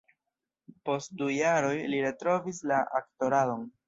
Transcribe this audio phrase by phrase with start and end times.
[0.89, 3.63] Post du jaroj, li retrovis la aktoradon.